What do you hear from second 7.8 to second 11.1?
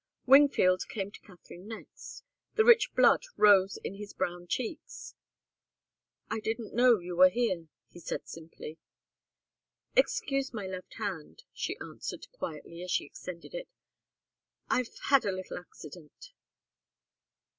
he said, simply. "Excuse my left